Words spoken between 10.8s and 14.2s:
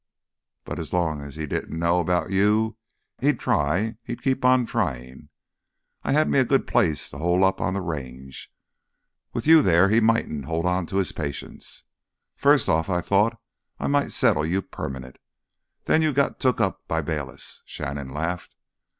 to his patience. First off I thought I might